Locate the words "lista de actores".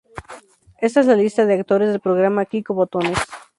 1.15-1.89